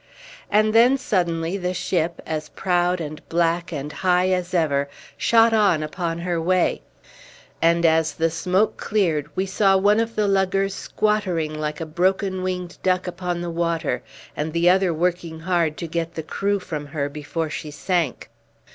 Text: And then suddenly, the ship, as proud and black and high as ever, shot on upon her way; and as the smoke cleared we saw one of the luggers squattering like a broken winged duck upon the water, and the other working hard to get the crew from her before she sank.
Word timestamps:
And 0.49 0.73
then 0.73 0.97
suddenly, 0.97 1.57
the 1.57 1.75
ship, 1.75 2.23
as 2.25 2.49
proud 2.49 2.99
and 2.99 3.21
black 3.29 3.71
and 3.71 3.91
high 3.93 4.31
as 4.31 4.51
ever, 4.51 4.89
shot 5.15 5.53
on 5.53 5.83
upon 5.83 6.17
her 6.17 6.41
way; 6.41 6.81
and 7.61 7.85
as 7.85 8.13
the 8.13 8.31
smoke 8.31 8.77
cleared 8.77 9.29
we 9.35 9.45
saw 9.45 9.77
one 9.77 9.99
of 9.99 10.15
the 10.15 10.27
luggers 10.27 10.73
squattering 10.73 11.53
like 11.53 11.79
a 11.79 11.85
broken 11.85 12.41
winged 12.41 12.79
duck 12.81 13.05
upon 13.05 13.41
the 13.41 13.51
water, 13.51 14.01
and 14.35 14.53
the 14.53 14.67
other 14.71 14.91
working 14.91 15.41
hard 15.41 15.77
to 15.77 15.85
get 15.85 16.15
the 16.15 16.23
crew 16.23 16.59
from 16.59 16.87
her 16.87 17.07
before 17.07 17.51
she 17.51 17.69
sank. 17.69 18.31